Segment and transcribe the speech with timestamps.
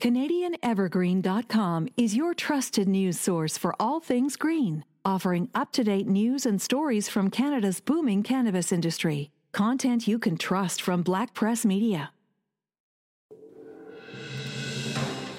[0.00, 6.46] CanadianEvergreen.com is your trusted news source for all things green, offering up to date news
[6.46, 9.30] and stories from Canada's booming cannabis industry.
[9.52, 12.12] Content you can trust from Black Press Media.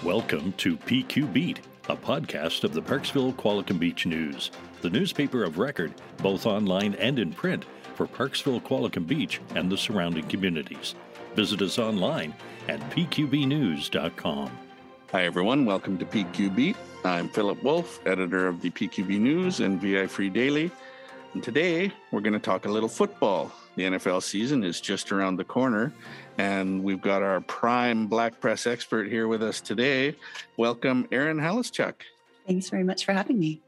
[0.04, 4.52] Welcome to PQ Beat, a podcast of the Parksville Qualicum Beach News,
[4.82, 7.66] the newspaper of record, both online and in print,
[7.96, 10.94] for Parksville Qualicum Beach and the surrounding communities.
[11.36, 12.34] Visit us online
[12.68, 14.52] at pqbnews.com.
[15.12, 15.66] Hi, everyone.
[15.66, 16.76] Welcome to PQB.
[17.06, 20.72] I'm Philip Wolf, editor of the PQB News and VI Free Daily.
[21.34, 23.52] And today we're going to talk a little football.
[23.76, 25.94] The NFL season is just around the corner,
[26.38, 30.16] and we've got our prime black press expert here with us today.
[30.58, 31.94] Welcome, Erin Haluschak.
[32.46, 33.62] Thanks very much for having me.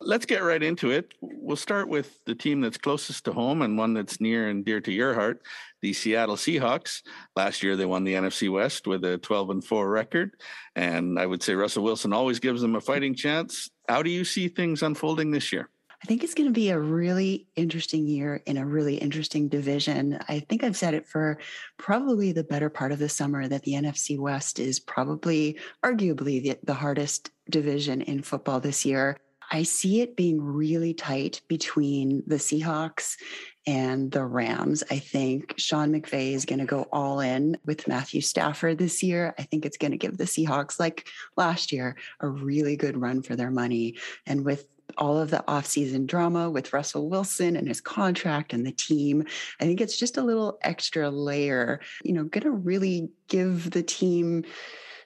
[0.00, 1.14] Let's get right into it.
[1.20, 4.80] We'll start with the team that's closest to home and one that's near and dear
[4.80, 5.42] to your heart,
[5.80, 7.02] the Seattle Seahawks.
[7.34, 10.32] Last year they won the NFC West with a 12 and 4 record,
[10.74, 13.70] and I would say Russell Wilson always gives them a fighting chance.
[13.88, 15.70] How do you see things unfolding this year?
[16.02, 20.18] I think it's going to be a really interesting year in a really interesting division.
[20.28, 21.38] I think I've said it for
[21.78, 26.58] probably the better part of the summer that the NFC West is probably, arguably, the,
[26.64, 29.16] the hardest division in football this year.
[29.50, 33.16] I see it being really tight between the Seahawks
[33.66, 34.84] and the Rams.
[34.90, 39.34] I think Sean McVay is going to go all in with Matthew Stafford this year.
[39.38, 43.22] I think it's going to give the Seahawks, like last year, a really good run
[43.22, 43.96] for their money.
[44.26, 44.66] And with
[44.98, 49.24] all of the offseason drama with Russell Wilson and his contract and the team.
[49.60, 53.82] I think it's just a little extra layer, you know, going to really give the
[53.82, 54.44] team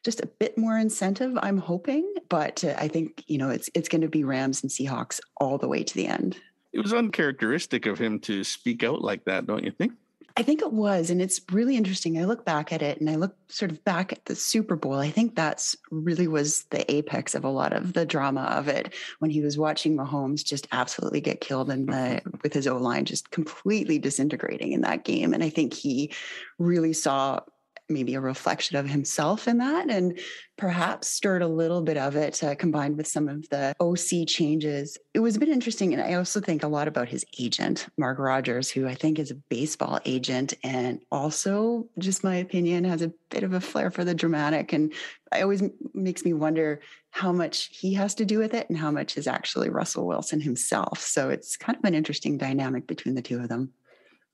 [0.05, 2.15] just a bit more incentive, I'm hoping.
[2.29, 5.59] But uh, I think, you know, it's it's going to be Rams and Seahawks all
[5.59, 6.37] the way to the end.
[6.73, 9.93] It was uncharacteristic of him to speak out like that, don't you think?
[10.37, 11.11] I think it was.
[11.11, 12.19] And it's really interesting.
[12.19, 14.95] I look back at it and I look sort of back at the Super Bowl.
[14.95, 18.95] I think that's really was the apex of a lot of the drama of it
[19.19, 21.91] when he was watching Mahomes just absolutely get killed and
[22.43, 25.35] with his O line just completely disintegrating in that game.
[25.35, 26.13] And I think he
[26.59, 27.41] really saw
[27.91, 30.19] maybe a reflection of himself in that and
[30.57, 34.99] perhaps stirred a little bit of it uh, combined with some of the OC changes.
[35.15, 35.95] It was a bit interesting.
[35.95, 39.31] And I also think a lot about his agent, Mark Rodgers, who I think is
[39.31, 44.05] a baseball agent and also, just my opinion, has a bit of a flair for
[44.05, 44.73] the dramatic.
[44.73, 44.93] And
[45.33, 45.63] I always
[45.95, 46.81] makes me wonder
[47.11, 50.41] how much he has to do with it and how much is actually Russell Wilson
[50.41, 51.01] himself.
[51.01, 53.73] So it's kind of an interesting dynamic between the two of them.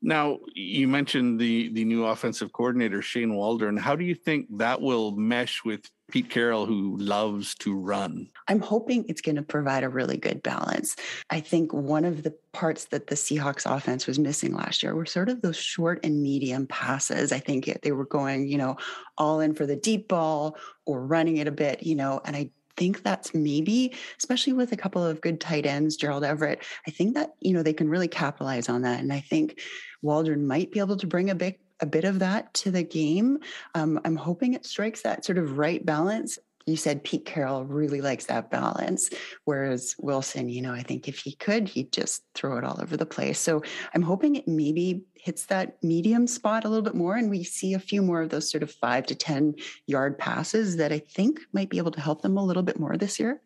[0.02, 3.76] Now, you mentioned the the new offensive coordinator Shane Waldron.
[3.76, 8.28] How do you think that will mesh with Pete Carroll, who loves to run?
[8.46, 10.96] I'm hoping it's going to provide a really good balance.
[11.30, 15.06] I think one of the parts that the Seahawks offense was missing last year were
[15.06, 17.32] sort of those short and medium passes.
[17.32, 18.76] I think they were going, you know,
[19.18, 22.50] all in for the deep ball or running it a bit, you know, and I
[22.76, 27.14] think that's maybe, especially with a couple of good tight ends, Gerald Everett, I think
[27.14, 29.00] that, you know, they can really capitalize on that.
[29.00, 29.60] And I think
[30.02, 33.38] Waldron might be able to bring a bit a bit of that to the game.
[33.74, 38.00] Um, I'm hoping it strikes that sort of right balance you said Pete Carroll really
[38.00, 39.08] likes that balance.
[39.44, 42.96] Whereas Wilson, you know, I think if he could, he'd just throw it all over
[42.96, 43.38] the place.
[43.38, 43.62] So
[43.94, 47.74] I'm hoping it maybe hits that medium spot a little bit more and we see
[47.74, 49.54] a few more of those sort of five to 10
[49.86, 52.96] yard passes that I think might be able to help them a little bit more
[52.96, 53.40] this year.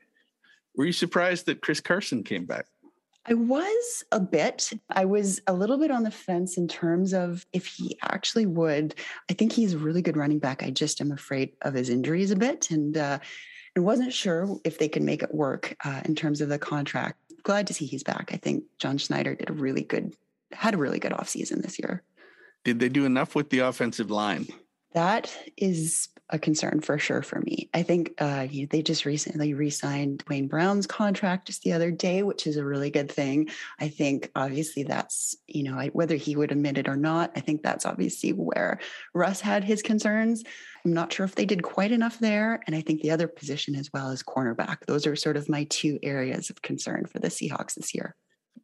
[0.76, 2.66] Were you surprised that Chris Carson came back?
[3.26, 4.72] I was a bit.
[4.88, 8.94] I was a little bit on the fence in terms of if he actually would.
[9.28, 10.62] I think he's a really good running back.
[10.62, 13.18] I just am afraid of his injuries a bit, and uh,
[13.76, 17.18] and wasn't sure if they could make it work uh, in terms of the contract.
[17.42, 18.30] Glad to see he's back.
[18.32, 20.14] I think John Schneider did a really good,
[20.52, 22.02] had a really good offseason this year.
[22.64, 24.48] Did they do enough with the offensive line?
[24.92, 27.68] That is a concern for sure for me.
[27.74, 32.46] I think uh, they just recently re-signed Duane Brown's contract just the other day, which
[32.46, 33.50] is a really good thing.
[33.78, 37.32] I think obviously that's you know whether he would admit it or not.
[37.36, 38.80] I think that's obviously where
[39.14, 40.44] Russ had his concerns.
[40.84, 43.74] I'm not sure if they did quite enough there, and I think the other position
[43.74, 44.86] as well as cornerback.
[44.86, 48.16] Those are sort of my two areas of concern for the Seahawks this year.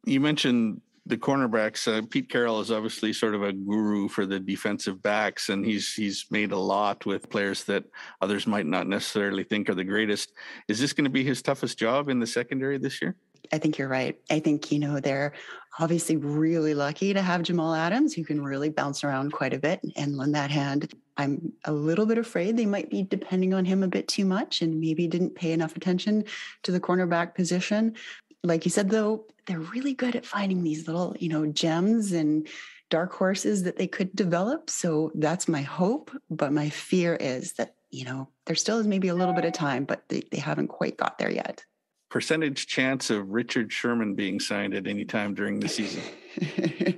[0.05, 4.39] You mentioned the cornerbacks, uh, Pete Carroll is obviously sort of a guru for the
[4.39, 7.85] defensive backs, and he's he's made a lot with players that
[8.21, 10.33] others might not necessarily think are the greatest.
[10.67, 13.15] Is this going to be his toughest job in the secondary this year?
[13.53, 14.17] I think you're right.
[14.29, 15.33] I think you know they're
[15.79, 19.79] obviously really lucky to have Jamal Adams, who can really bounce around quite a bit
[19.95, 20.93] and lend that hand.
[21.15, 24.61] I'm a little bit afraid they might be depending on him a bit too much
[24.61, 26.25] and maybe didn't pay enough attention
[26.63, 27.95] to the cornerback position
[28.43, 32.47] like you said though they're really good at finding these little you know gems and
[32.89, 37.73] dark horses that they could develop so that's my hope but my fear is that
[37.89, 40.67] you know, there still is maybe a little bit of time, but they, they haven't
[40.67, 41.63] quite got there yet.
[42.09, 46.01] Percentage chance of Richard Sherman being signed at any time during the season?
[46.39, 46.89] 1%.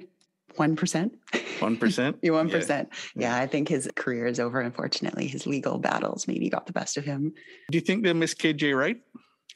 [0.57, 2.15] 1%?
[2.21, 2.69] you 1%.
[2.69, 2.85] Yeah.
[3.15, 5.27] yeah, I think his career is over, unfortunately.
[5.27, 7.33] His legal battles maybe got the best of him.
[7.71, 9.01] Do you think they'll miss KJ Wright?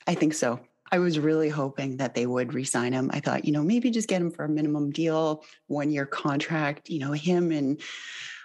[0.08, 0.60] I think so.
[0.94, 3.10] I was really hoping that they would resign him.
[3.12, 6.88] I thought, you know, maybe just get him for a minimum deal, one year contract.
[6.88, 7.82] You know, him and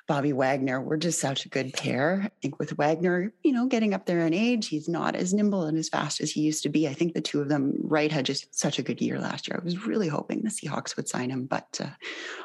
[0.06, 2.22] Bobby Wagner were just such a good pair.
[2.24, 5.64] I think with Wagner, you know, getting up there in age, he's not as nimble
[5.64, 6.88] and as fast as he used to be.
[6.88, 9.60] I think the two of them, Wright had just such a good year last year.
[9.60, 11.90] I was really hoping the Seahawks would sign him, but uh,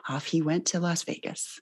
[0.10, 1.62] off he went to Las Vegas.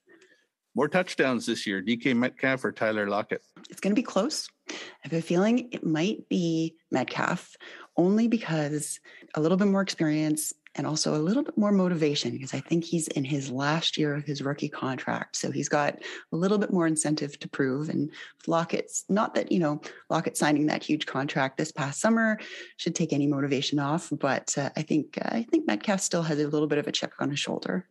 [0.73, 3.43] More touchdowns this year, DK Metcalf or Tyler Lockett?
[3.69, 4.49] It's going to be close.
[4.71, 7.55] I have a feeling it might be Metcalf
[7.97, 8.99] only because
[9.35, 12.85] a little bit more experience and also a little bit more motivation because I think
[12.85, 15.35] he's in his last year of his rookie contract.
[15.35, 15.99] So he's got
[16.31, 17.89] a little bit more incentive to prove.
[17.89, 18.09] And
[18.47, 22.39] Lockett's not that, you know, Lockett signing that huge contract this past summer
[22.77, 24.09] should take any motivation off.
[24.11, 26.91] But uh, I think, uh, I think Metcalf still has a little bit of a
[26.91, 27.85] chip on his shoulder.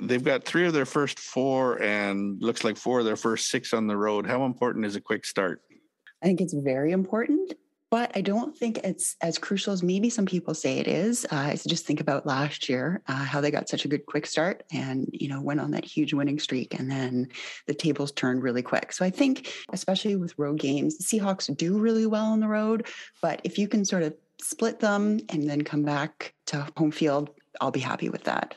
[0.00, 3.72] They've got three of their first four and looks like four of their first six
[3.72, 4.26] on the road.
[4.26, 5.62] How important is a quick start?
[6.24, 7.54] I think it's very important
[7.94, 11.24] but I don't think it's as crucial as maybe some people say it is.
[11.30, 14.64] Uh, just think about last year, uh, how they got such a good quick start
[14.72, 17.28] and, you know, went on that huge winning streak and then
[17.68, 18.92] the tables turned really quick.
[18.92, 22.88] So I think, especially with road games, the Seahawks do really well on the road.
[23.22, 27.30] But if you can sort of split them and then come back to home field,
[27.60, 28.56] I'll be happy with that.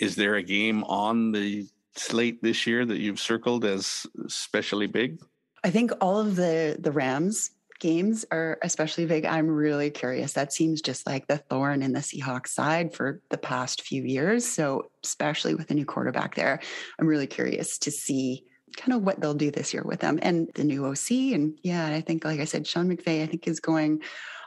[0.00, 1.66] Is there a game on the
[1.96, 5.18] slate this year that you've circled as especially big?
[5.62, 9.24] I think all of the the Rams games are especially big.
[9.24, 10.34] I'm really curious.
[10.34, 14.46] That seems just like the thorn in the Seahawks side for the past few years.
[14.46, 16.60] So, especially with a new quarterback there,
[16.98, 18.44] I'm really curious to see
[18.76, 21.10] kind of what they'll do this year with them and the new OC.
[21.34, 24.02] And yeah, I think, like I said, Sean McVay, I think is going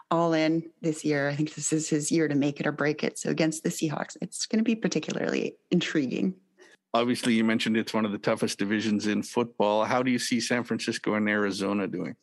[0.10, 1.28] all in this year.
[1.28, 3.18] I think this is his year to make it or break it.
[3.18, 6.36] So against the Seahawks, it's going to be particularly intriguing.
[6.96, 9.84] Obviously, you mentioned it's one of the toughest divisions in football.
[9.84, 12.16] How do you see San Francisco and Arizona doing?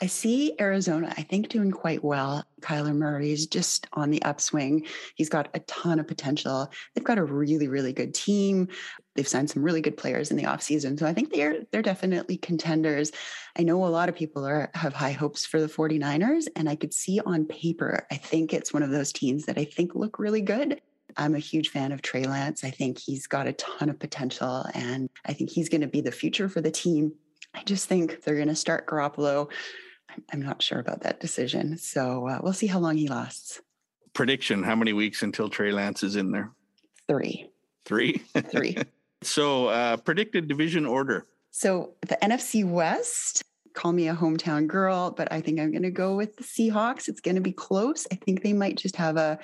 [0.00, 2.44] I see Arizona, I think, doing quite well.
[2.60, 4.86] Kyler Murray's just on the upswing.
[5.14, 6.70] He's got a ton of potential.
[6.94, 8.68] They've got a really, really good team.
[9.14, 10.98] They've signed some really good players in the offseason.
[10.98, 13.12] So I think they're they're definitely contenders.
[13.58, 16.46] I know a lot of people are have high hopes for the 49ers.
[16.56, 19.64] And I could see on paper, I think it's one of those teams that I
[19.64, 20.80] think look really good.
[21.16, 22.64] I'm a huge fan of Trey Lance.
[22.64, 26.00] I think he's got a ton of potential and I think he's going to be
[26.00, 27.12] the future for the team.
[27.54, 29.50] I just think they're going to start Garoppolo.
[30.32, 31.78] I'm not sure about that decision.
[31.78, 33.60] So uh, we'll see how long he lasts.
[34.12, 36.50] Prediction How many weeks until Trey Lance is in there?
[37.06, 37.50] Three.
[37.84, 38.22] Three?
[38.50, 38.78] Three.
[39.22, 41.26] so, uh, predicted division order.
[41.50, 45.90] So, the NFC West, call me a hometown girl, but I think I'm going to
[45.90, 47.08] go with the Seahawks.
[47.08, 48.06] It's going to be close.
[48.10, 49.38] I think they might just have a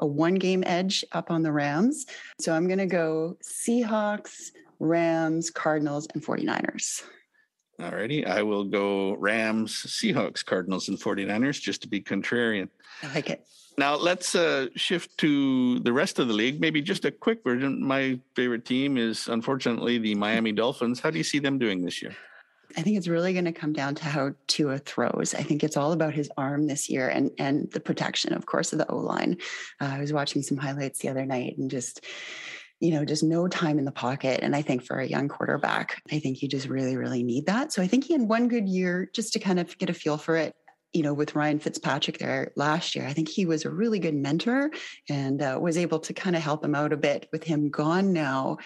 [0.00, 2.06] a one game edge up on the Rams.
[2.40, 7.02] So I'm going to go Seahawks, Rams, Cardinals, and 49ers.
[7.80, 12.68] Alrighty, I will go Rams, Seahawks, Cardinals, and 49ers just to be contrarian.
[13.02, 13.46] I like it.
[13.78, 16.60] Now let's uh, shift to the rest of the league.
[16.60, 17.84] Maybe just a quick version.
[17.84, 21.00] My favorite team is unfortunately the Miami Dolphins.
[21.00, 22.16] How do you see them doing this year?
[22.76, 25.34] I think it's really going to come down to how Tua throws.
[25.34, 28.72] I think it's all about his arm this year and and the protection, of course,
[28.72, 29.38] of the O line.
[29.80, 32.04] Uh, I was watching some highlights the other night and just
[32.80, 34.40] you know, just no time in the pocket.
[34.42, 37.72] And I think for a young quarterback, I think you just really, really need that.
[37.72, 40.18] So I think he had one good year just to kind of get a feel
[40.18, 40.54] for it.
[40.92, 44.14] You know, with Ryan Fitzpatrick there last year, I think he was a really good
[44.14, 44.70] mentor
[45.10, 47.28] and uh, was able to kind of help him out a bit.
[47.32, 48.58] With him gone now,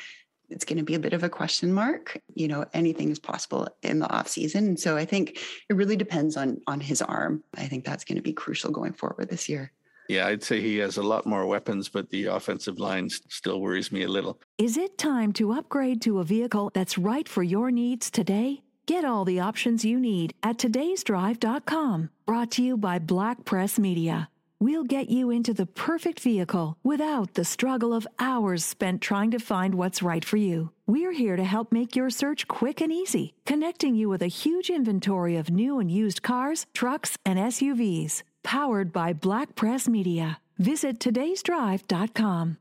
[0.50, 2.21] it's going to be a bit of a question mark.
[2.35, 4.66] You know, anything is possible in the off season.
[4.66, 5.38] And so I think
[5.69, 7.42] it really depends on on his arm.
[7.57, 9.73] I think that's going to be crucial going forward this year.
[10.09, 13.92] Yeah, I'd say he has a lot more weapons, but the offensive line still worries
[13.92, 14.40] me a little.
[14.59, 18.62] Is it time to upgrade to a vehicle that's right for your needs today?
[18.87, 22.11] Get all the options you need at today'sdrive.com.
[22.26, 24.30] Brought to you by Black Press Media.
[24.62, 29.38] We'll get you into the perfect vehicle without the struggle of hours spent trying to
[29.38, 30.71] find what's right for you.
[30.87, 34.69] We're here to help make your search quick and easy, connecting you with a huge
[34.69, 38.23] inventory of new and used cars, trucks, and SUVs.
[38.43, 40.40] Powered by Black Press Media.
[40.59, 42.59] Visit today'sdrive.com.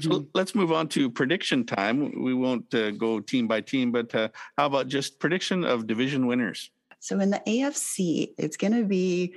[0.00, 2.22] So let's move on to prediction time.
[2.22, 6.28] We won't uh, go team by team, but uh, how about just prediction of division
[6.28, 6.70] winners?
[7.00, 9.34] So in the AFC, it's going to be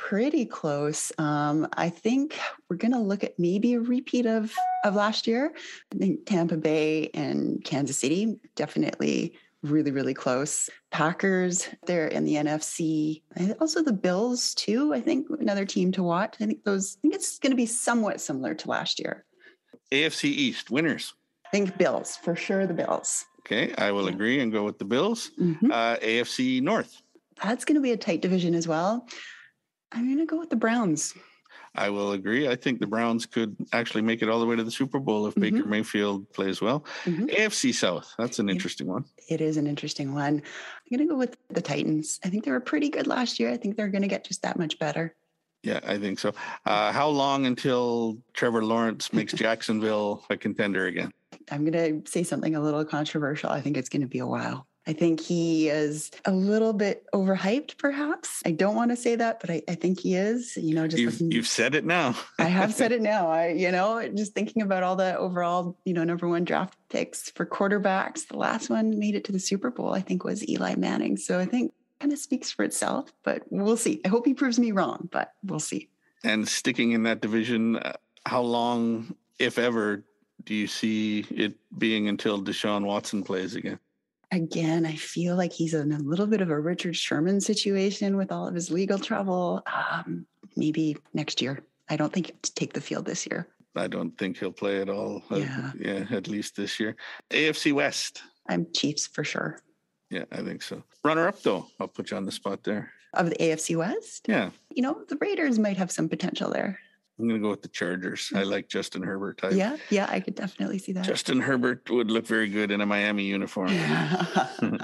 [0.00, 1.12] pretty close.
[1.18, 2.38] Um, I think
[2.68, 4.52] we're going to look at maybe a repeat of
[4.84, 5.52] of last year.
[5.94, 10.70] I think Tampa Bay and Kansas City definitely really, really close.
[10.90, 13.20] Packers, they're in the NFC.
[13.60, 14.94] Also the Bills, too.
[14.94, 16.36] I think another team to watch.
[16.40, 19.26] I think those, I think it's going to be somewhat similar to last year.
[19.92, 21.12] AFC East winners.
[21.46, 23.26] I think Bills, for sure, the Bills.
[23.40, 25.30] Okay, I will agree and go with the Bills.
[25.38, 25.70] Mm-hmm.
[25.70, 27.02] Uh, AFC North.
[27.42, 29.06] That's going to be a tight division as well.
[29.92, 31.14] I'm going to go with the Browns.
[31.74, 32.48] I will agree.
[32.48, 35.26] I think the Browns could actually make it all the way to the Super Bowl
[35.26, 35.56] if mm-hmm.
[35.56, 36.84] Baker Mayfield plays well.
[37.04, 37.26] Mm-hmm.
[37.26, 39.04] AFC South, that's an interesting one.
[39.28, 40.42] It is an interesting one.
[40.42, 42.18] I'm going to go with the Titans.
[42.24, 43.50] I think they were pretty good last year.
[43.50, 45.14] I think they're going to get just that much better.
[45.62, 46.32] Yeah, I think so.
[46.64, 51.12] Uh, how long until Trevor Lawrence makes Jacksonville a contender again?
[51.50, 53.50] I'm going to say something a little controversial.
[53.50, 54.66] I think it's going to be a while.
[54.86, 58.42] I think he is a little bit overhyped, perhaps.
[58.46, 60.56] I don't want to say that, but I, I think he is.
[60.56, 62.16] You know, just you've, you've said it now.
[62.38, 63.28] I have said it now.
[63.28, 67.30] I, you know, just thinking about all the overall, you know, number one draft picks
[67.30, 68.26] for quarterbacks.
[68.26, 71.16] The last one made it to the Super Bowl, I think, was Eli Manning.
[71.18, 74.00] So I think kind of speaks for itself, but we'll see.
[74.04, 75.90] I hope he proves me wrong, but we'll see.
[76.24, 77.92] And sticking in that division, uh,
[78.26, 80.04] how long, if ever,
[80.44, 83.78] do you see it being until Deshaun Watson plays again?
[84.30, 88.32] Again, I feel like he's in a little bit of a Richard Sherman situation with
[88.32, 89.62] all of his legal trouble.
[89.66, 91.60] Um, maybe next year.
[91.88, 93.48] I don't think to take the field this year.
[93.76, 95.22] I don't think he'll play at all.
[95.30, 95.58] Uh, yeah.
[95.58, 96.96] Uh, yeah, at least this year.
[97.30, 98.22] AFC West.
[98.48, 99.60] I'm Chiefs for sure.
[100.10, 100.82] Yeah, I think so.
[101.04, 102.90] Runner up though, I'll put you on the spot there.
[103.14, 104.26] Of the AFC West?
[104.28, 104.50] Yeah.
[104.70, 106.78] You know, the Raiders might have some potential there.
[107.20, 108.30] I'm going to go with the Chargers.
[108.34, 109.38] I like Justin Herbert.
[109.38, 109.52] Type.
[109.52, 111.04] Yeah, yeah, I could definitely see that.
[111.04, 113.70] Justin Herbert would look very good in a Miami uniform.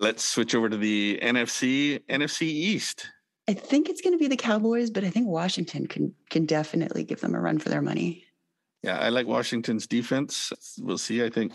[0.00, 3.08] Let's switch over to the NFC, NFC East.
[3.48, 7.04] I think it's going to be the Cowboys, but I think Washington can can definitely
[7.04, 8.24] give them a run for their money.
[8.82, 10.52] Yeah, I like Washington's defense.
[10.80, 11.24] We'll see.
[11.24, 11.52] I think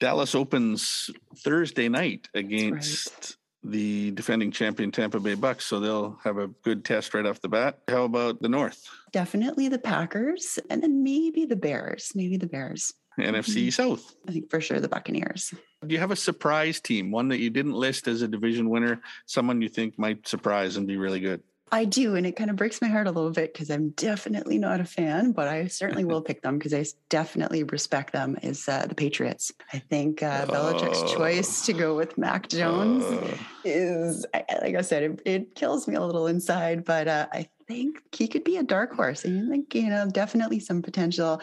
[0.00, 6.48] Dallas opens Thursday night against the defending champion Tampa Bay Bucks, so they'll have a
[6.62, 7.78] good test right off the bat.
[7.88, 8.86] How about the North?
[9.12, 12.12] Definitely the Packers, and then maybe the Bears.
[12.14, 12.92] Maybe the Bears.
[13.18, 13.68] NFC mm-hmm.
[13.70, 14.16] South.
[14.28, 15.54] I think for sure the Buccaneers.
[15.86, 19.00] Do you have a surprise team, one that you didn't list as a division winner,
[19.26, 21.42] someone you think might surprise and be really good?
[21.72, 24.58] I do, and it kind of breaks my heart a little bit because I'm definitely
[24.58, 28.36] not a fan, but I certainly will pick them because I definitely respect them.
[28.42, 29.50] Is uh, the Patriots?
[29.72, 31.16] I think uh, Belichick's oh.
[31.16, 33.38] choice to go with Mac Jones oh.
[33.64, 37.98] is, like I said, it, it, kills me a little inside, but uh, I think
[38.12, 39.24] he could be a dark horse.
[39.24, 41.40] I think you know definitely some potential.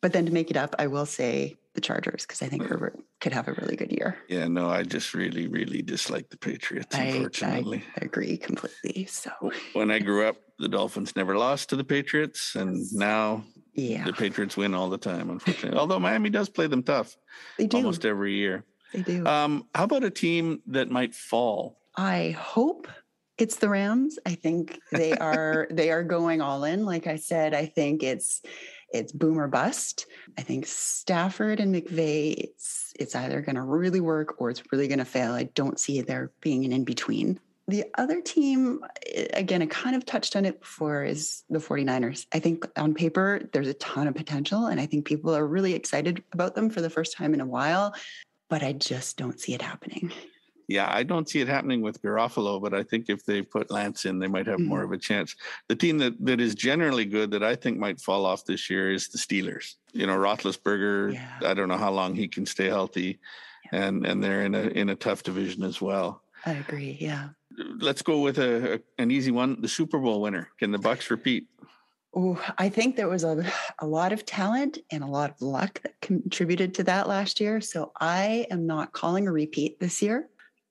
[0.00, 2.98] But then to make it up, I will say the Chargers because I think Herbert
[3.20, 4.18] could have a really good year.
[4.28, 7.84] Yeah, no, I just really, really dislike the Patriots, unfortunately.
[7.96, 9.04] I, I agree completely.
[9.04, 9.30] So
[9.74, 13.44] when I grew up, the Dolphins never lost to the Patriots, and now
[13.74, 14.04] yeah.
[14.04, 15.78] the Patriots win all the time, unfortunately.
[15.78, 17.16] Although Miami does play them tough
[17.58, 17.76] they do.
[17.76, 18.64] almost every year.
[18.92, 19.24] They do.
[19.24, 21.78] Um, how about a team that might fall?
[21.96, 22.88] I hope
[23.38, 24.18] it's the Rams.
[24.26, 26.84] I think they are they are going all in.
[26.84, 28.42] Like I said, I think it's
[28.90, 30.06] it's boom or bust.
[30.36, 34.88] I think Stafford and McVay, it's it's either going to really work or it's really
[34.88, 35.32] going to fail.
[35.32, 37.38] I don't see there being an in between.
[37.68, 38.80] The other team,
[39.34, 42.26] again, I kind of touched on it before, is the 49ers.
[42.32, 45.74] I think on paper, there's a ton of potential, and I think people are really
[45.74, 47.94] excited about them for the first time in a while,
[48.48, 50.10] but I just don't see it happening
[50.68, 54.04] yeah, I don't see it happening with Garoppolo, but I think if they put Lance
[54.04, 54.68] in, they might have mm-hmm.
[54.68, 55.34] more of a chance.
[55.68, 58.92] The team that, that is generally good that I think might fall off this year
[58.92, 59.76] is the Steelers.
[59.94, 61.38] You know, Roethlisberger, yeah.
[61.42, 63.18] I don't know how long he can stay healthy,
[63.72, 63.86] yeah.
[63.86, 66.22] and and they're in a in a tough division as well.
[66.44, 66.98] I agree.
[67.00, 67.30] Yeah.
[67.78, 69.60] Let's go with a, a an easy one.
[69.62, 70.50] The Super Bowl winner.
[70.58, 71.46] Can the Bucks repeat?
[72.14, 75.80] Oh, I think there was a, a lot of talent and a lot of luck
[75.82, 77.60] that contributed to that last year.
[77.60, 80.28] So I am not calling a repeat this year.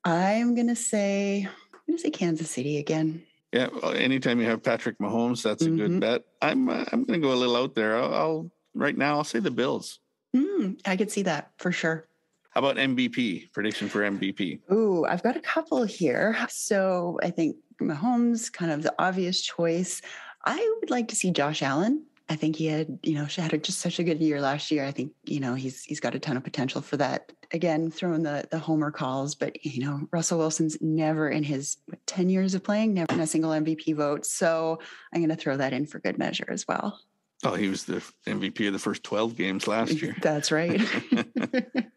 [0.08, 3.24] I'm gonna say I'm gonna say Kansas City again.
[3.52, 5.78] Yeah, anytime you have Patrick Mahomes, that's a mm-hmm.
[5.78, 6.22] good bet.
[6.42, 7.98] I'm uh, I'm gonna go a little out there.
[7.98, 10.00] I'll, I'll right now I'll say the Bills.
[10.34, 12.08] Mm, I could see that for sure.
[12.52, 14.62] How about MVP prediction for MVP?
[14.72, 16.38] Ooh, I've got a couple here.
[16.50, 20.02] So I think Mahomes, kind of the obvious choice.
[20.46, 22.06] I would like to see Josh Allen.
[22.30, 24.84] I think he had, you know, had just such a good year last year.
[24.84, 27.32] I think, you know, he's he's got a ton of potential for that.
[27.52, 32.06] Again, throwing the the homer calls, but you know, Russell Wilson's never in his what,
[32.06, 34.26] ten years of playing, never in a single MVP vote.
[34.26, 34.80] So
[35.14, 37.00] I'm going to throw that in for good measure as well.
[37.44, 40.16] Oh, he was the MVP of the first twelve games last year.
[40.22, 40.82] That's right.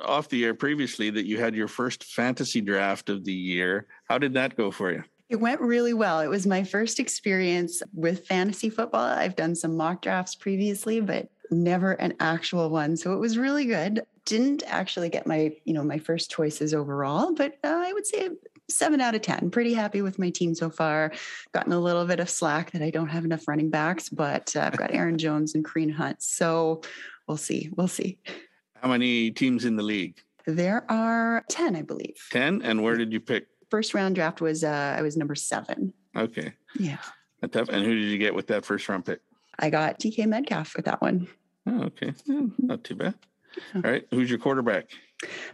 [0.00, 3.86] off the air previously that you had your first fantasy draft of the year.
[4.08, 5.04] How did that go for you?
[5.28, 6.20] It went really well.
[6.20, 9.06] It was my first experience with fantasy football.
[9.06, 12.96] I've done some mock drafts previously, but never an actual one.
[12.96, 14.02] So it was really good.
[14.24, 18.30] Didn't actually get my, you know, my first choices overall, but uh, I would say
[18.68, 19.50] seven out of 10.
[19.50, 21.12] Pretty happy with my team so far.
[21.52, 24.60] Gotten a little bit of slack that I don't have enough running backs, but uh,
[24.60, 26.22] I've got Aaron Jones and Kareem Hunt.
[26.22, 26.82] So
[27.26, 27.70] we'll see.
[27.76, 28.18] We'll see.
[28.82, 30.20] How many teams in the league?
[30.46, 32.16] There are 10, I believe.
[32.30, 32.62] 10.
[32.62, 33.48] And where did you pick?
[33.70, 35.92] First round draft was, uh, I was number seven.
[36.16, 36.52] Okay.
[36.78, 36.98] Yeah.
[37.42, 39.20] And who did you get with that first round pick?
[39.58, 41.28] I got DK Metcalf with that one.
[41.66, 42.12] Oh, okay.
[42.26, 43.14] Yeah, not too bad.
[43.74, 44.06] All right.
[44.10, 44.88] Who's your quarterback?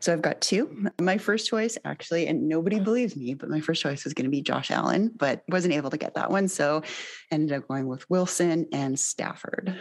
[0.01, 0.89] So I've got two.
[1.01, 4.31] My first choice, actually, and nobody believes me, but my first choice was going to
[4.31, 6.49] be Josh Allen, but wasn't able to get that one.
[6.49, 6.83] So
[7.31, 9.79] ended up going with Wilson and Stafford.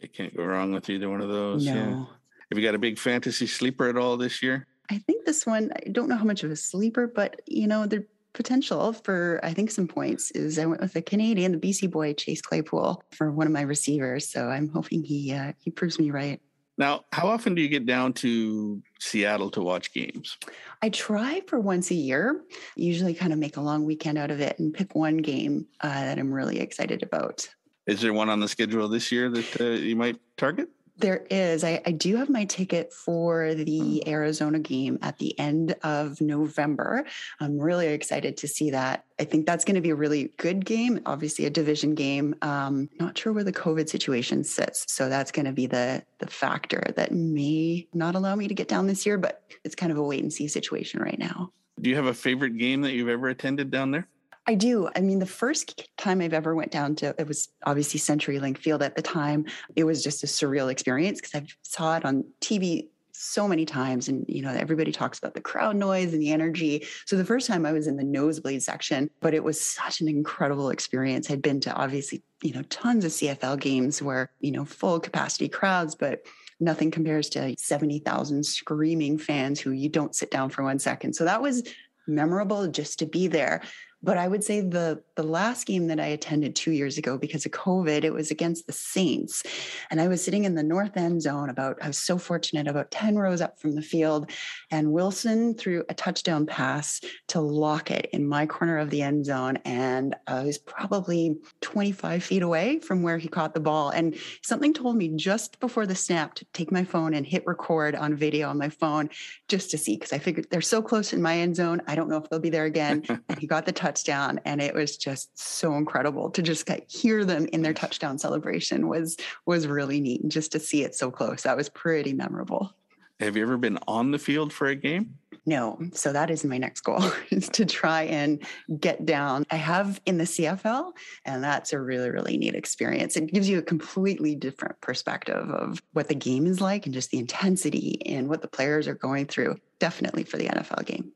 [0.00, 1.64] You can't go wrong with either one of those.
[1.64, 1.72] No.
[1.74, 2.04] Yeah.
[2.52, 4.66] Have you got a big fantasy sleeper at all this year?
[4.90, 7.86] I think this one, I don't know how much of a sleeper, but you know,
[7.86, 8.04] the
[8.34, 12.12] potential for I think some points is I went with the Canadian, the BC boy
[12.12, 14.28] Chase Claypool for one of my receivers.
[14.28, 16.42] So I'm hoping he uh, he proves me right.
[16.76, 20.36] Now, how often do you get down to Seattle to watch games?
[20.82, 22.42] I try for once a year,
[22.76, 25.88] usually kind of make a long weekend out of it and pick one game uh,
[25.88, 27.48] that I'm really excited about.
[27.86, 30.68] Is there one on the schedule this year that uh, you might target?
[31.02, 31.64] There is.
[31.64, 37.04] I, I, do have my ticket for the Arizona game at the end of November.
[37.40, 39.04] I'm really excited to see that.
[39.18, 41.00] I think that's going to be a really good game.
[41.04, 42.36] Obviously, a division game.
[42.40, 46.28] Um, not sure where the COVID situation sits, so that's going to be the the
[46.28, 49.18] factor that may not allow me to get down this year.
[49.18, 51.50] But it's kind of a wait and see situation right now.
[51.80, 54.06] Do you have a favorite game that you've ever attended down there?
[54.46, 54.88] I do.
[54.96, 58.82] I mean, the first time I've ever went down to it was obviously CenturyLink Field
[58.82, 59.46] at the time.
[59.76, 64.08] It was just a surreal experience because I saw it on TV so many times
[64.08, 67.46] and you know everybody talks about the crowd noise and the energy so the first
[67.46, 71.42] time i was in the nosebleed section but it was such an incredible experience i'd
[71.42, 75.94] been to obviously you know tons of cfl games where you know full capacity crowds
[75.94, 76.22] but
[76.58, 81.24] nothing compares to 70,000 screaming fans who you don't sit down for one second so
[81.24, 81.62] that was
[82.06, 83.62] memorable just to be there
[84.02, 87.44] but I would say the the last game that I attended two years ago because
[87.44, 89.42] of COVID, it was against the Saints.
[89.90, 92.90] And I was sitting in the north end zone about, I was so fortunate, about
[92.90, 94.30] 10 rows up from the field.
[94.70, 99.58] And Wilson threw a touchdown pass to Lockett in my corner of the end zone.
[99.64, 103.90] And I was probably 25 feet away from where he caught the ball.
[103.90, 107.94] And something told me just before the snap to take my phone and hit record
[107.94, 109.10] on video on my phone
[109.48, 111.82] just to see, because I figured they're so close in my end zone.
[111.86, 113.02] I don't know if they'll be there again.
[113.28, 113.91] and he got the touchdown.
[114.02, 116.30] Down, and it was just so incredible.
[116.30, 120.60] To just hear them in their touchdown celebration was was really neat and just to
[120.60, 122.72] see it so close that was pretty memorable.
[123.20, 125.14] Have you ever been on the field for a game?
[125.44, 125.78] No.
[125.92, 128.44] So that is my next goal is to try and
[128.80, 129.44] get down.
[129.50, 130.92] I have in the cfl
[131.24, 133.16] and that's a really really neat experience.
[133.16, 137.10] It gives you a completely different perspective of what the game is like and just
[137.10, 141.12] the intensity and what the players are going through definitely for the nfl game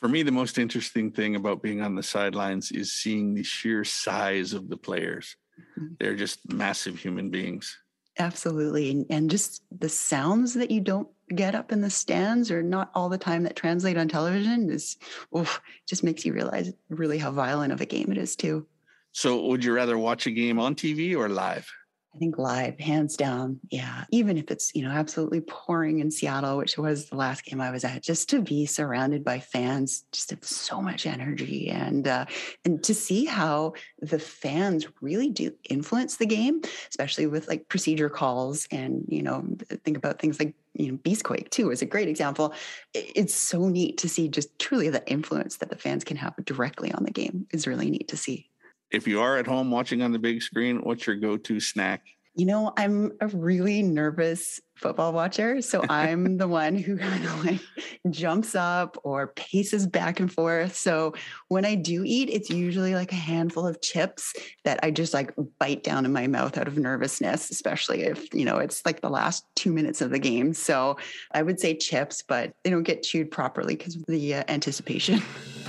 [0.00, 3.84] for me, the most interesting thing about being on the sidelines is seeing the sheer
[3.84, 5.36] size of the players.
[5.78, 5.94] Mm-hmm.
[6.00, 7.76] They're just massive human beings.
[8.18, 9.06] Absolutely.
[9.10, 13.10] And just the sounds that you don't get up in the stands or not all
[13.10, 14.96] the time that translate on television is
[15.36, 18.66] oof, just makes you realize really how violent of a game it is too.
[19.12, 21.70] So would you rather watch a game on TV or live?
[22.14, 23.60] I think live, hands down.
[23.70, 24.04] Yeah.
[24.10, 27.70] Even if it's, you know, absolutely pouring in Seattle, which was the last game I
[27.70, 32.26] was at, just to be surrounded by fans, just have so much energy and uh,
[32.64, 38.10] and to see how the fans really do influence the game, especially with like procedure
[38.10, 39.46] calls and, you know,
[39.84, 42.54] think about things like you know, Beastquake too is a great example.
[42.92, 46.92] It's so neat to see just truly the influence that the fans can have directly
[46.92, 48.50] on the game is really neat to see
[48.90, 52.02] if you are at home watching on the big screen, what's your go-to snack?
[52.36, 55.60] You know, I'm a really nervous football watcher.
[55.60, 57.60] So I'm the one who kind of like
[58.08, 60.76] jumps up or paces back and forth.
[60.76, 61.14] So
[61.48, 64.32] when I do eat, it's usually like a handful of chips
[64.64, 68.44] that I just like bite down in my mouth out of nervousness, especially if, you
[68.44, 70.54] know, it's like the last two minutes of the game.
[70.54, 70.96] So
[71.32, 75.20] I would say chips, but they don't get chewed properly because of the uh, anticipation.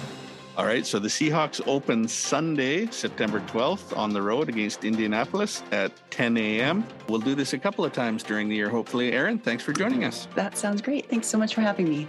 [0.57, 5.93] All right, so the Seahawks open Sunday, September 12th on the road against Indianapolis at
[6.11, 6.85] 10 a.m.
[7.07, 9.13] We'll do this a couple of times during the year, hopefully.
[9.13, 10.27] Erin, thanks for joining us.
[10.35, 11.09] That sounds great.
[11.09, 12.05] Thanks so much for having me.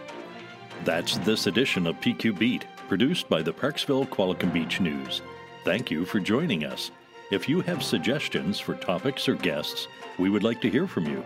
[0.85, 5.23] That's this edition of PQ Beat, produced by the Parksville Qualicum Beach News.
[5.65, 6.91] Thank you for joining us.
[7.31, 9.87] If you have suggestions for topics or guests,
[10.19, 11.25] we would like to hear from you.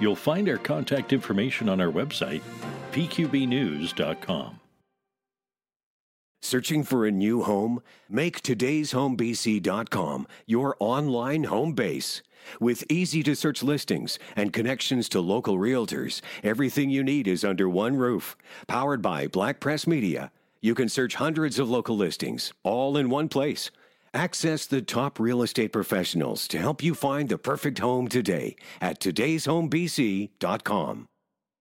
[0.00, 2.42] You'll find our contact information on our website,
[2.92, 4.60] pqbnews.com.
[6.40, 7.82] Searching for a new home?
[8.08, 12.22] Make today'shomebc.com your online home base.
[12.60, 17.68] With easy to search listings and connections to local realtors, everything you need is under
[17.68, 18.36] one roof.
[18.66, 23.28] Powered by Black Press Media, you can search hundreds of local listings all in one
[23.28, 23.70] place.
[24.14, 29.00] Access the top real estate professionals to help you find the perfect home today at
[29.00, 31.08] today'shomebc.com.